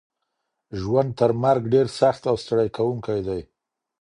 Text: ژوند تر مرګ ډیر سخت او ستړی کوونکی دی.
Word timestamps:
ژوند 0.81 1.09
تر 1.19 1.31
مرګ 1.43 1.61
ډیر 1.73 1.87
سخت 1.99 2.21
او 2.29 2.35
ستړی 2.43 2.67
کوونکی 2.77 3.19
دی. 3.27 3.41